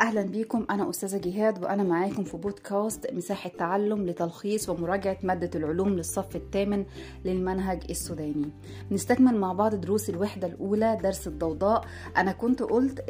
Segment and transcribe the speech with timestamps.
[0.00, 0.66] أهلا بيكم.
[0.70, 6.84] أنا أستاذة جهاد وأنا معاكم في بودكاست مساحة تعلم لتلخيص ومراجعة مادة العلوم للصف الثامن
[7.24, 8.50] للمنهج السوداني.
[8.90, 11.84] نستكمل مع بعض دروس الوحدة الأولى درس الضوضاء.
[12.16, 13.00] أنا كنت قلت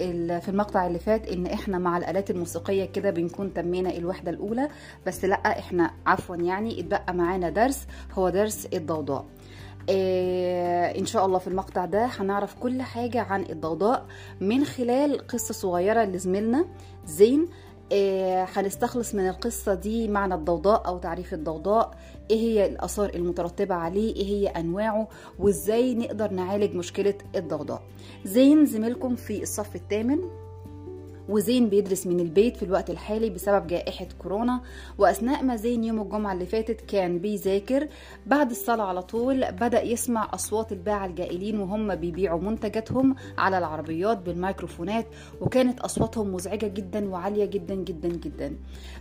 [0.40, 4.68] في المقطع اللي فات إن إحنا مع الآلات الموسيقية كده بنكون تمينا الوحدة الأولى
[5.06, 9.26] بس لأ إحنا عفوا يعني اتبقى معانا درس هو درس الضوضاء.
[9.88, 14.06] إن شاء الله في المقطع ده هنعرف كل حاجة عن الضوضاء
[14.40, 16.64] من خلال قصة صغيرة لزميلنا
[17.06, 17.48] زين.
[17.92, 21.94] آه، هنستخلص من القصة دي معنى الضوضاء أو تعريف الضوضاء
[22.30, 25.08] إيه هي الآثار المترتبة عليه إيه هي أنواعه
[25.38, 27.82] وإزاي نقدر نعالج مشكلة الضوضاء.
[28.24, 30.18] زين زميلكم في الصف الثامن.
[31.30, 34.60] وزين بيدرس من البيت في الوقت الحالي بسبب جائحة كورونا.
[34.98, 37.88] وأثناء ما زين يوم الجمعة اللي فاتت كان بيذاكر.
[38.26, 45.06] بعد الصلاة على طول بدأ يسمع أصوات الباعة الجائلين وهم بيبيعوا منتجاتهم على العربيات بالميكروفونات
[45.40, 48.56] وكانت أصواتهم مزعجة جدا وعالية جدا جدا جدا.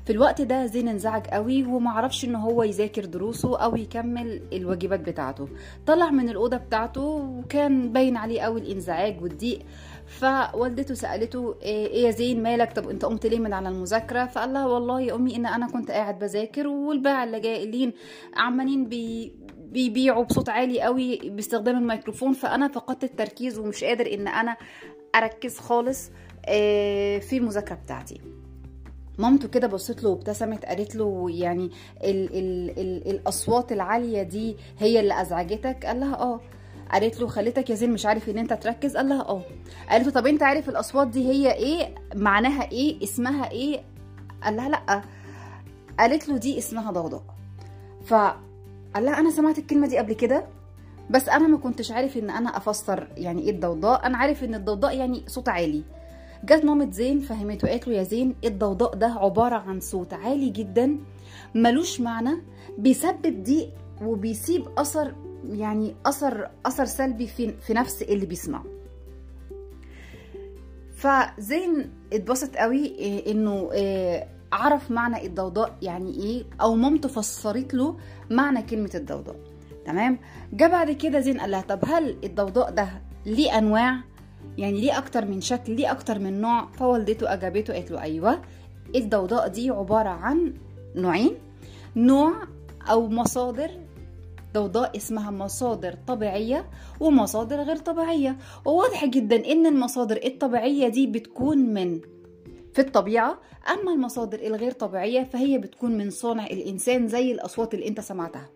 [0.05, 5.47] في الوقت ده زين انزعج قوي ومعرفش إن هو يذاكر دروسه أو يكمل الواجبات بتاعته.
[5.87, 9.59] طلع من الأوضة بتاعته وكان باين عليه قوي الانزعاج والضيق.
[10.09, 14.53] فوالدته سألته إيه إيه يا زين مالك؟ طب أنت قمت ليه من على المذاكرة؟ فقال
[14.53, 17.93] لها والله يا أمي إن أنا كنت قاعد بذاكر والباعة اللي جايين
[18.35, 19.33] عمالين بي
[19.71, 24.57] بيبيعوا بصوت عالي قوي باستخدام الميكروفون فأنا فقدت التركيز ومش قادر إن أنا
[25.15, 26.11] أركز خالص
[26.45, 28.21] آه، في المذاكرة بتاعتي.
[29.17, 31.69] مامته كده بصت له وابتسمت قالت له يعني
[32.03, 36.41] ال ال ال الأصوات العالية دي هي اللي أزعجتك؟ قال لها آه.
[36.91, 38.97] قالت له خليتك يا زين مش عارف ان انت تركز.
[38.97, 39.41] قال لها آه.
[39.89, 43.81] قالت له طب انت عارف الاصوات دي هي إيه؟ معناها إيه؟ اسمها إيه؟
[44.43, 45.01] قال لها لا.
[45.99, 47.23] قالت له دي اسمها ضوضاء.
[48.05, 50.45] فقال لها أنا سمعت الكلمة دي قبل كده
[51.09, 54.05] بس أنا ما كنتش عارف ان أنا افسر يعني إيه الضوضاء.
[54.05, 55.83] أنا عارف ان الضوضاء يعني صوت عالي.
[56.43, 60.97] جت مامة زين فهمته قالت له يا زين الضوضاء ده عبارة عن صوت عالي جدا
[61.55, 62.31] ملوش معنى
[62.77, 63.69] بيسبب ضيق
[64.01, 65.13] وبيسيب أثر
[65.43, 68.63] يعني أثر أثر سلبي في في نفس اللي بيسمعه.
[70.95, 77.97] فزين اتبسط قوي إيه إنه إيه عرف معنى الضوضاء يعني إيه أو مامته فسرت له
[78.29, 79.35] معنى كلمة الضوضاء.
[79.85, 80.19] تمام؟
[80.53, 82.89] جه بعد كده زين قال لها طب هل الضوضاء ده
[83.25, 83.97] ليه أنواع؟
[84.57, 88.41] يعني ليه أكتر من شكل ليه أكتر من نوع؟ فوالدته أجابته قالت له أيوه
[88.95, 90.53] الضوضاء دي عبارة عن
[90.95, 91.31] نوعين
[91.95, 92.33] نوع
[92.89, 93.71] أو مصادر
[94.53, 98.37] ضوضاء اسمها مصادر طبيعية ومصادر غير طبيعية.
[98.65, 101.99] وواضح جدا إن المصادر الطبيعية دي بتكون من
[102.73, 103.39] في الطبيعة
[103.73, 108.49] أما المصادر الغير طبيعية فهي بتكون من صنع الإنسان زي الأصوات اللي أنت سمعتها.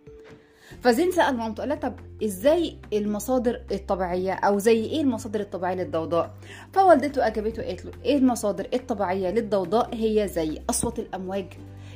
[0.82, 1.94] فزين سأل مامته قال لها طب
[2.24, 6.34] إزاي المصادر الطبيعية أو زي إيه المصادر الطبيعية للضوضاء؟
[6.74, 11.46] فوالدته أجابته قالت له إيه المصادر الطبيعية للضوضاء؟ هي زي أصوات الأمواج.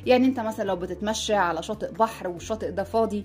[0.06, 3.24] يعني أنت مثلا لو بتتمشى على شاطئ بحر والشاطئ ده فاضي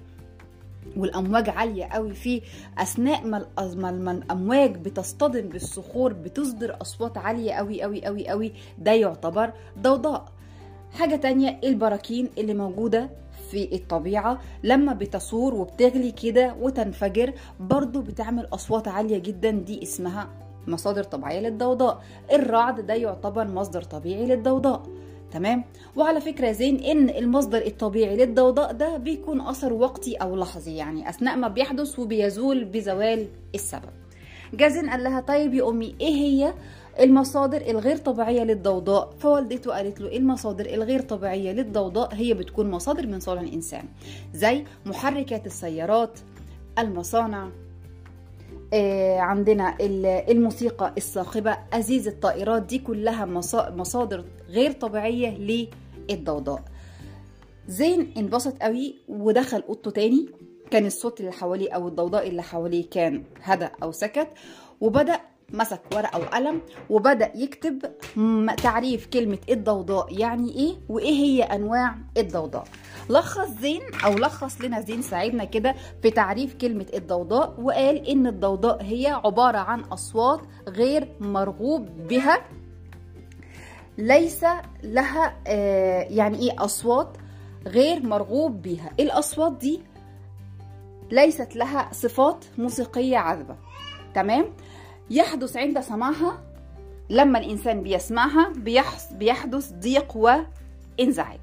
[0.98, 2.42] والأمواج عالية قوي فيه
[2.78, 3.28] أثناء
[3.58, 8.54] ما الأمواج بتصطدم بالصخور بتصدر أصوات عالية قوي قوي قوي قوي.
[8.78, 10.26] ده يعتبر ضوضاء.
[10.92, 13.10] حاجة تانية البراكين اللي موجودة
[13.52, 19.52] في الطبيعة لما بتصور وبتغلي كده وتنفجر برضو بتعمل أصوات عالية جدا.
[19.52, 20.30] دي اسمها
[20.68, 22.04] مصادر طبيعية للضوضاء.
[22.34, 24.84] الرعد ده يعتبر مصدر طبيعي للضوضاء.
[25.34, 25.64] تمام؟
[25.96, 31.36] وعلى فكرة زين إن المصدر الطبيعي للضوضاء ده بيكون أثر وقتي أو لحظي يعني أثناء
[31.38, 33.90] ما بيحدث وبيزول بزوال السبب.
[34.54, 36.54] جازين قال لها طيب يا أمي إيه هي
[37.00, 43.20] المصادر الغير طبيعية للضوضاء؟ فوالدته قالت له المصادر الغير طبيعية للضوضاء هي بتكون مصادر من
[43.20, 43.84] صنع الإنسان
[44.34, 46.20] زي محركات السيارات
[46.80, 47.50] المصانع
[48.74, 55.38] آه، عندنا ال- الموسيقى الصاخبة أزيز الطائرات دي كلها مصا- مصادر غير طبيعية
[56.10, 56.64] للضوضاء.
[57.68, 60.30] زين انبسط قوي ودخل أوضته تاني.
[60.72, 64.28] كان الصوت اللي حواليه أو الضوضاء اللي حواليه كان هدأ أو سكت
[64.82, 65.20] وبدأ
[65.54, 67.82] مسك ورقة وقلم وبدأ يكتب
[68.64, 72.64] تعريف كلمة الضوضاء يعني إيه؟ وإيه هي أنواع الضوضاء.
[73.10, 78.84] لخص زين أو لخص لنا زين ساعدنا كده في تعريف كلمة الضوضاء وقال إن الضوضاء
[78.84, 82.42] هي عبارة عن أصوات غير مرغوب بها.
[83.98, 84.46] ليس
[84.84, 87.18] لها آه، يعني إيه أصوات
[87.68, 89.82] غير مرغوب بها الأصوات دي
[91.12, 93.56] ليست لها صفات موسيقية عذبة.
[94.16, 94.46] تمام؟
[95.10, 96.38] يحدث عند سماعها
[97.10, 98.54] لما الإنسان بيسمعها
[99.12, 101.40] بيحدث ضيق وانزعاج.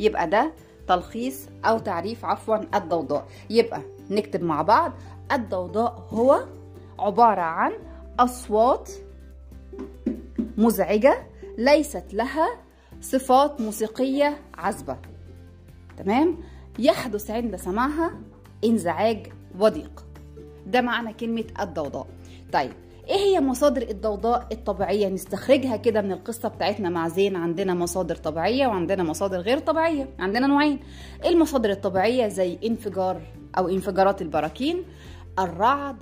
[0.00, 0.52] يبقى ده
[0.88, 3.26] تلخيص أو تعريف عفوا الضوضاء.
[3.50, 3.80] يبقى
[4.10, 4.92] نكتب مع بعض
[5.32, 6.44] الضوضاء هو
[6.98, 7.72] عبارة عن
[8.20, 8.90] أصوات
[10.58, 11.29] مزعجة
[11.60, 12.48] ليست لها
[13.00, 14.96] صفات موسيقية عذبة.
[15.96, 16.38] تمام؟
[16.78, 18.10] يحدث عند سماعها
[18.64, 19.26] انزعاج
[19.58, 20.04] وضيق.
[20.66, 22.06] ده معنى كلمة الضوضاء.
[22.52, 22.72] طيب
[23.08, 27.36] إيه هي مصادر الضوضاء الطبيعية؟ نستخرجها كده من القصة بتاعتنا مع زين.
[27.36, 30.08] عندنا مصادر طبيعية وعندنا مصادر غير طبيعية.
[30.18, 30.80] عندنا نوعين.
[31.26, 33.20] المصادر الطبيعية؟ زي انفجار
[33.58, 34.84] أو انفجارات البراكين
[35.38, 35.96] الرعد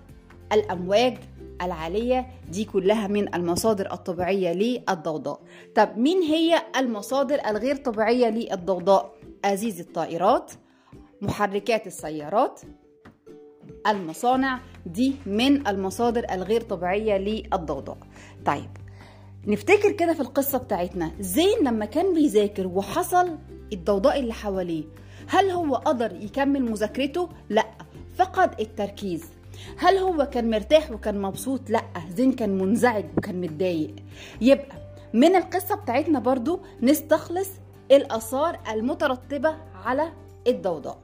[0.52, 1.18] الأمواج
[1.62, 5.40] العالية دي كلها من المصادر الطبيعية للضوضاء.
[5.74, 9.14] طب مين هي المصادر الغير طبيعية للضوضاء؟
[9.44, 10.52] أزيز الطائرات
[11.22, 12.60] محركات السيارات
[13.86, 14.60] المصانع.
[14.86, 17.98] دي من المصادر الغير طبيعية للضوضاء.
[18.46, 18.70] طيب
[19.46, 23.38] نفتكر كده في القصة بتاعتنا زين لما كان بيذاكر وحصل
[23.72, 24.84] الضوضاء اللي حواليه
[25.26, 27.64] هل هو قدر يكمل مذاكرته؟ لا
[28.14, 29.24] فقد التركيز.
[29.78, 33.94] هل هو كان مرتاح وكان مبسوط؟ لا زين كان منزعج وكان متضايق.
[34.40, 34.76] يبقى
[35.14, 37.48] من القصة بتاعتنا برضو نستخلص
[37.90, 40.12] الآثار المترتبة على
[40.46, 40.98] الضوضاء.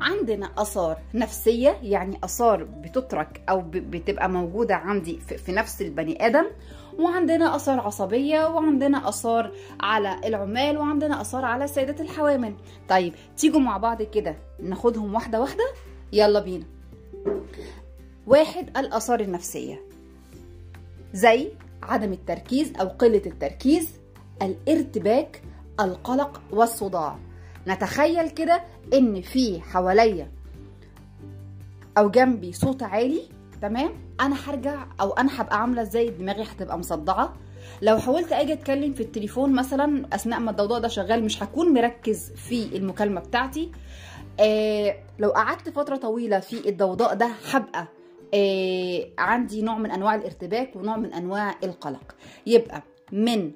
[0.00, 6.44] عندنا آثار نفسية يعني آثار بتترك أو بتبقى موجودة عندي في نفس البني آدم
[6.98, 12.54] وعندنا آثار عصبية وعندنا آثار على العمال وعندنا آثار على السيدات الحوامل.
[12.88, 15.64] طيب تيجوا مع بعض كده ناخدهم واحدة واحدة؟
[16.12, 16.64] يلا بينا.
[18.26, 19.80] واحد الآثار النفسية
[21.14, 21.48] زي
[21.82, 23.88] عدم التركيز أو قلة التركيز
[24.42, 25.42] الارتباك
[25.80, 27.18] القلق والصداع.
[27.68, 28.62] نتخيل كده
[28.94, 30.30] إن في حواليا
[31.98, 33.22] أو جنبي صوت عالي
[33.62, 33.90] تمام؟
[34.20, 37.32] أنا هرجع أو أنا هبقى عاملة إزاي؟ دماغي هتبقى مصدعة.
[37.82, 42.30] لو حاولت أجي أتكلم في التليفون مثلا أثناء ما الضوضاء ده شغال مش هكون مركز
[42.36, 43.72] في المكالمة بتاعتي.
[44.40, 47.86] آه لو قعدت فترة طويلة في الضوضاء ده هبقى
[49.18, 52.14] عندي نوع من أنواع الارتباك ونوع من أنواع القلق.
[52.46, 52.82] يبقى
[53.12, 53.52] من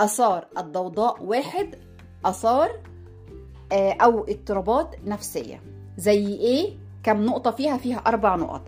[0.00, 1.74] آثار الضوضاء واحد
[2.24, 2.70] آثار
[3.72, 5.62] أو اضطرابات نفسية.
[5.96, 6.72] زي إيه؟
[7.02, 8.62] كم نقطة فيها؟ فيها أربع نقط.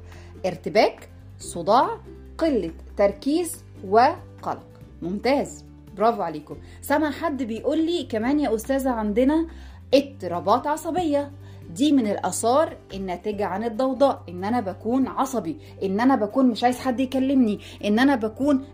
[0.46, 1.08] ارتباك
[1.38, 2.00] صداع
[2.38, 4.66] قلة تركيز وقلق.
[5.02, 5.64] ممتاز.
[5.96, 6.56] برافو عليكم.
[6.80, 9.46] سمع حد بيقول لي كمان يا أستاذة عندنا
[9.94, 11.30] اضطرابات عصبية.
[11.70, 16.78] دي من الآثار الناتجة عن الضوضاء إن أنا بكون عصبي إن أنا بكون مش عايز
[16.78, 18.64] حد يكلمني إن أنا بكون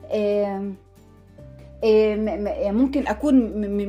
[2.75, 3.35] ممكن أكون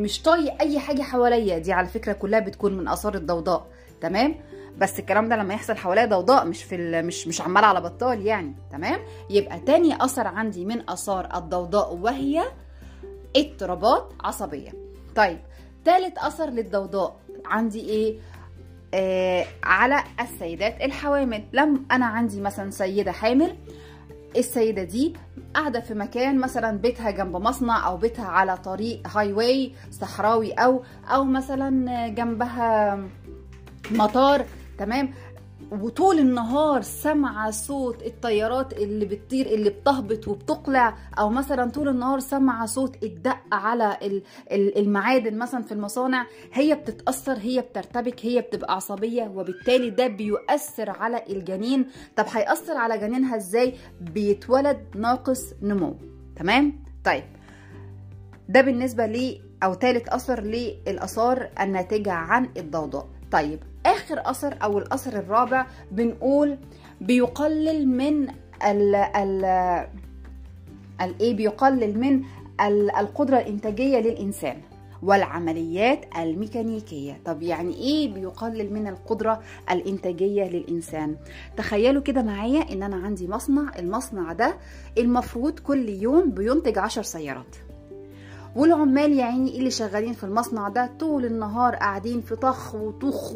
[0.01, 1.57] مش طايق أي حاجة حواليا.
[1.57, 3.67] دي على فكرة كلها بتكون من آثار الضوضاء
[4.01, 4.35] تمام؟
[4.77, 8.53] بس الكلام ده لما يحصل حواليا ضوضاء مش في مش مش عمال على بطال يعني
[8.71, 12.43] تمام؟ يبقى تاني آثر عندي من آثار الضوضاء وهي
[13.35, 14.71] اضطرابات عصبية.
[15.15, 15.39] طيب
[15.85, 17.15] تالت آثر للضوضاء
[17.45, 18.17] عندي إيه؟
[19.63, 21.43] على السيدات الحوامل.
[21.53, 23.55] لم أنا عندي مثلا سيدة حامل
[24.37, 25.13] السيدة دي
[25.53, 30.83] قاعدة في مكان مثلا بيتها جنب مصنع أو بيتها على طريق هاي واي صحراوي أو
[31.07, 32.99] أو مثلا جنبها
[33.91, 34.45] مطار
[34.77, 35.13] تمام؟
[35.71, 42.65] وطول النهار سامعة صوت الطيارات اللي بتطير اللي بتهبط وبتقلع أو مثلا طول النهار سامعة
[42.65, 43.97] صوت الدق على
[44.51, 51.23] المعادن مثلا في المصانع هي بتتأثر هي بترتبك هي بتبقى عصبية وبالتالي ده بيؤثر على
[51.29, 51.87] الجنين.
[52.15, 55.95] طب هيأثر على جنينها إزاي؟ بيتولد ناقص نمو.
[56.35, 57.23] تمام؟ طيب.
[58.49, 63.07] ده بالنسبة لي أو ثالث أثر للآثار الناتجة عن الضوضاء.
[63.31, 63.59] طيب.
[63.85, 66.57] آخر أثر أو الأثر الرابع بنقول
[67.01, 68.27] بيقلل من
[68.65, 69.45] ال ال
[71.01, 72.23] الايه بيقلل من
[72.99, 74.57] القدرة الإنتاجية للإنسان
[75.03, 77.19] والعمليات الميكانيكية.
[77.25, 81.15] طب يعني إيه بيقلل من القدرة الإنتاجية للإنسان؟
[81.57, 84.57] تخيلوا كده معايا إن أنا عندي مصنع المصنع ده
[84.97, 87.55] المفروض كل يوم بينتج عشر سيارات.
[88.55, 93.31] والعمال يا عيني اللي شغالين في المصنع ده طول النهار قاعدين في طخ وطخ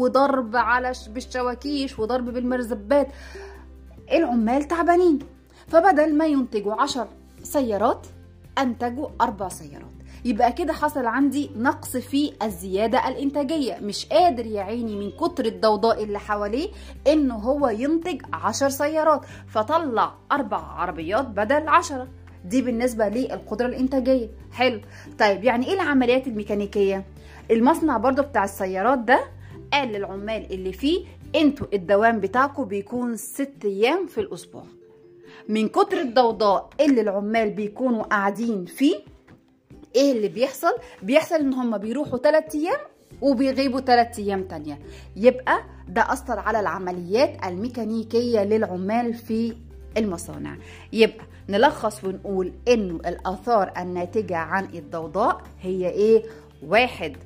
[0.00, 3.08] وضرب على بالشواكيش وضرب بالمرزبات.
[4.12, 5.18] العمال تعبانين.
[5.68, 7.06] فبدل ما ينتجوا عشر
[7.42, 8.06] سيارات
[8.58, 9.90] أنتجوا أربع سيارات.
[10.24, 13.78] يبقى كده حصل عندي نقص في الزيادة الإنتاجية.
[13.82, 16.68] مش قادر يا عيني من كتر الضوضاء اللي حواليه
[17.06, 19.20] إنه هو ينتج عشر سيارات.
[19.48, 22.08] فطلع أربع عربيات بدل عشرة.
[22.44, 24.28] دي بالنسبة للقدرة الإنتاجية.
[24.52, 24.80] حلو.
[25.18, 27.04] طيب يعني إيه العمليات الميكانيكية؟
[27.50, 29.20] المصنع برضو بتاع السيارات ده
[29.72, 31.04] قال للعمال اللي فيه
[31.34, 34.64] أنتوا الدوام بتاعكم بيكون ست أيام في الأسبوع.
[35.48, 38.96] من كتر الضوضاء اللي العمال بيكونوا قاعدين فيه
[39.96, 42.78] إيه اللي بيحصل؟ بيحصل إن هم بيروحوا 3 أيام
[43.22, 44.78] وبيغيبوا 3 أيام تانية.
[45.16, 49.54] يبقى ده أثر على العمليات الميكانيكية للعمال في
[49.96, 50.56] المصانع.
[50.92, 56.22] يبقى نلخص ونقول إنه الآثار الناتجة عن الضوضاء هي إيه؟
[56.66, 57.16] واحد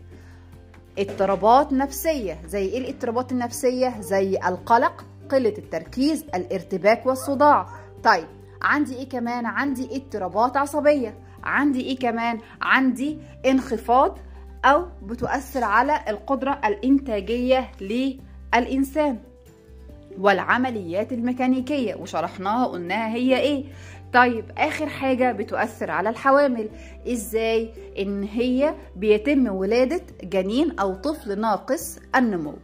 [0.98, 7.68] اضطرابات نفسية زي إيه الاضطرابات النفسية؟ زي القلق قلة التركيز الارتباك والصداع.
[8.04, 8.26] طيب
[8.62, 11.18] عندي إيه كمان؟ عندي اضطرابات عصبية.
[11.44, 14.18] عندي إيه كمان؟ عندي انخفاض
[14.64, 19.18] أو بتؤثر على القدرة الإنتاجية للإنسان.
[20.18, 23.64] والعمليات الميكانيكية وشرحناها قلناها هي إيه.
[24.12, 26.68] طيب آخر حاجة بتؤثر على الحوامل.
[27.08, 32.54] إزاي؟ إن هي بيتم ولادة جنين أو طفل ناقص النمو.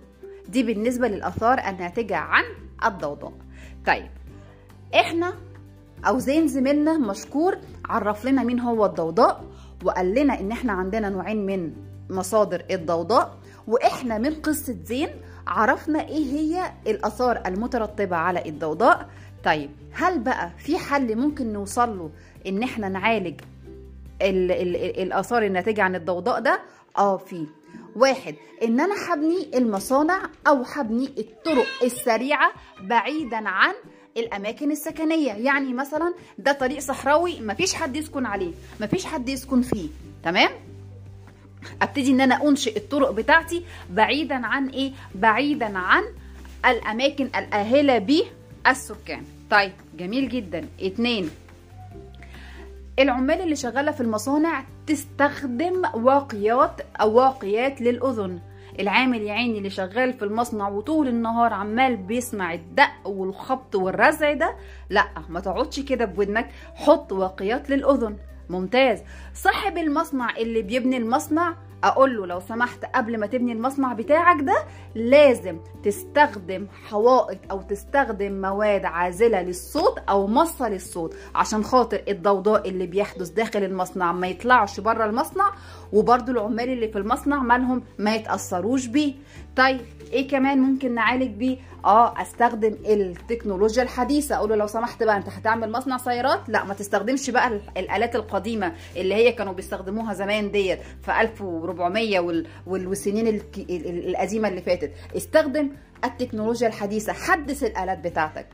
[0.49, 2.45] دي بالنسبة للآثار الناتجة عن
[2.85, 3.33] الضوضاء.
[3.87, 4.11] طيب
[4.95, 5.35] إحنا
[6.07, 7.57] أو زين زميلنا مشكور
[7.89, 9.45] عرف لنا مين هو الضوضاء
[9.85, 11.73] وقال لنا إن إحنا عندنا نوعين من
[12.11, 15.09] مصادر الضوضاء وإحنا من قصة زين
[15.51, 19.09] عرفنا إيه هي الآثار المترتبة على الضوضاء.
[19.45, 22.11] طيب هل بقى في حل ممكن نوصل له
[22.47, 23.41] إن إحنا نعالج
[24.23, 26.61] ال ال الآثار الناتجة عن الضوضاء ده؟
[26.99, 27.47] آه في.
[27.97, 33.75] واحد إن أنا هبني المصانع أو هبني الطرق السريعة بعيدا عن
[34.17, 35.33] الأماكن السكنية.
[35.33, 39.89] يعني مثلا ده طريق صحراوي مفيش حد يسكن عليه مفيش حد يسكن فيه.
[40.25, 40.51] تمام؟
[41.83, 46.03] أبتدي إن أنا أنشئ الطرق بتاعتي بعيدا عن إيه؟ بعيدا عن
[46.67, 49.23] الأماكن الاهله بالسكان.
[49.51, 50.69] طيب جميل جدا.
[50.81, 51.31] اتنين
[52.99, 58.39] العمال اللي شغالة في المصانع تستخدم واقيات أو واقيات للأذن.
[58.81, 64.57] العامل يا عيني اللي شغال في المصنع وطول النهار عمال بيسمع الدق والخبط والرزع ده
[64.91, 68.17] لأ ما تقعدش كده بودنك حط واقيات للأذن.
[68.51, 68.99] ممتاز.
[69.35, 71.55] صاحب المصنع اللي بيبني المصنع
[71.85, 74.65] أقول له لو سمحت قبل ما تبني المصنع بتاعك ده
[74.95, 82.87] لازم تستخدم حوائط أو تستخدم مواد عازلة للصوت أو مصة للصوت عشان خاطر الضوضاء اللي
[82.87, 85.51] بيحدث داخل المصنع ما يطلعش بره المصنع
[85.93, 89.15] وبرده العمال اللي في المصنع مالهم ما يتأثروش بيه.
[89.57, 89.81] طيب
[90.13, 94.37] إيه كمان ممكن نعالج بيه؟ آه أستخدم التكنولوجيا الحديثة.
[94.37, 98.73] أقول له لو سمحت بقى أنت هتعمل مصنع سيارات؟ لا ما تستخدمش بقى الآلات القديمة
[98.97, 102.47] اللي هي كانوا بيستخدموها زمان ديت في 1400 وال...
[102.67, 103.41] والسنين.
[103.69, 104.93] القديمة اللي فاتت.
[105.17, 105.71] استخدم
[106.05, 107.13] التكنولوجيا الحديثة.
[107.13, 108.47] حدث الآلات بتاعتك.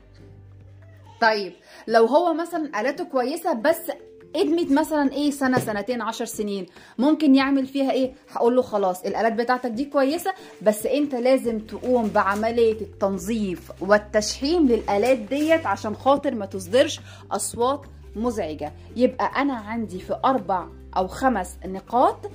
[1.21, 1.53] طيب
[1.88, 3.91] لو هو مثلا آلاته كويسة بس
[4.37, 6.66] ادمت مثلا إيه سنة سنتين عشر سنين.
[6.99, 12.09] ممكن يعمل فيها إيه؟ هقول له خلاص الآلات بتاعتك دي كويسة بس أنت لازم تقوم
[12.09, 17.00] بعملية التنظيف والتشحيم للآلات ديت عشان خاطر ما تصدرش
[17.33, 17.81] أصوات
[18.16, 18.73] مزعجة.
[18.97, 20.66] يبقى أنا عندي في أربع
[20.97, 22.31] أو خمس نقاط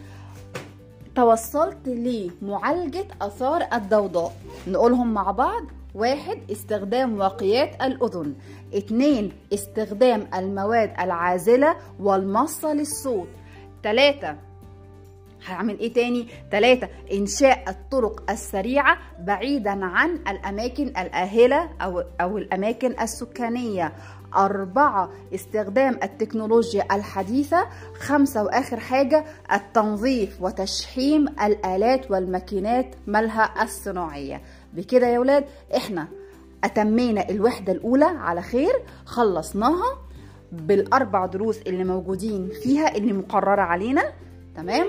[1.16, 4.34] توصلت لمعالجة آثار الضوضاء.
[4.68, 5.64] نقولهم مع بعض.
[5.96, 8.36] واحد استخدام واقيات الأذن.
[8.74, 13.28] اتنين استخدام المواد العازلة والمصة للصوت.
[13.84, 14.36] تلاتة
[15.46, 23.94] هعمل إيه تاني؟ تلاتة إنشاء الطرق السريعة بعيدا عن الأماكن الآهلة أو, أو الأماكن السكانية.
[24.36, 27.68] أربعة استخدام التكنولوجيا الحديثة.
[28.00, 34.42] خمسة وآخر حاجة التنظيف وتشحيم الآلات والماكينات مالها الصناعية.
[34.74, 36.08] بكده يا ولاد إحنا
[36.64, 38.74] أتمينا الوحدة الأولى على خير
[39.06, 39.98] خلصناها
[40.52, 44.04] بالأربع دروس اللي موجودين فيها اللي مقررة علينا
[44.56, 44.88] تمام؟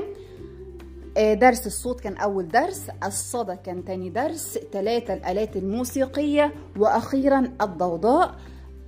[1.16, 8.34] درس الصوت كان أول درس الصدى كان تاني درس ثلاثة الآلات الموسيقية وأخيرا الضوضاء.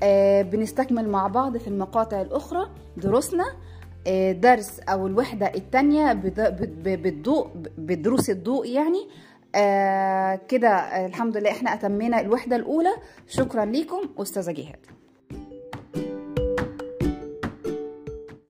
[0.03, 3.45] آه بنستكمل مع بعض في المقاطع الأخرى دروسنا.
[4.07, 7.49] آه درس أو الوحدة التانية بالضوء
[7.79, 9.09] بدروس الضوء يعني.
[9.55, 10.69] آه كده
[11.07, 12.91] الحمد لله إحنا أتمينا الوحدة الأولى.
[13.29, 14.87] شكرا لكم أستاذة جهاد.